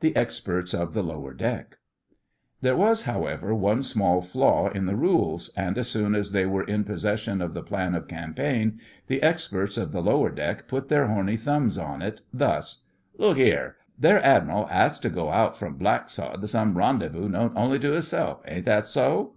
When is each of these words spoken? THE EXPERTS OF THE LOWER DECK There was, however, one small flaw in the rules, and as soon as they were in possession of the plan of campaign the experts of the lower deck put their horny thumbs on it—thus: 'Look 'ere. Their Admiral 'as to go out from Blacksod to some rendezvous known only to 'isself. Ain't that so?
THE 0.00 0.16
EXPERTS 0.16 0.72
OF 0.72 0.94
THE 0.94 1.02
LOWER 1.02 1.34
DECK 1.34 1.76
There 2.62 2.78
was, 2.78 3.02
however, 3.02 3.54
one 3.54 3.82
small 3.82 4.22
flaw 4.22 4.70
in 4.70 4.86
the 4.86 4.96
rules, 4.96 5.50
and 5.54 5.76
as 5.76 5.86
soon 5.86 6.14
as 6.14 6.32
they 6.32 6.46
were 6.46 6.64
in 6.64 6.84
possession 6.84 7.42
of 7.42 7.52
the 7.52 7.62
plan 7.62 7.94
of 7.94 8.08
campaign 8.08 8.80
the 9.06 9.22
experts 9.22 9.76
of 9.76 9.92
the 9.92 10.00
lower 10.00 10.30
deck 10.30 10.66
put 10.66 10.88
their 10.88 11.08
horny 11.08 11.36
thumbs 11.36 11.76
on 11.76 12.00
it—thus: 12.00 12.84
'Look 13.18 13.36
'ere. 13.38 13.76
Their 13.98 14.24
Admiral 14.24 14.66
'as 14.70 14.98
to 15.00 15.10
go 15.10 15.28
out 15.28 15.58
from 15.58 15.76
Blacksod 15.78 16.40
to 16.40 16.48
some 16.48 16.78
rendezvous 16.78 17.28
known 17.28 17.52
only 17.54 17.78
to 17.80 17.92
'isself. 17.92 18.40
Ain't 18.48 18.64
that 18.64 18.86
so? 18.86 19.34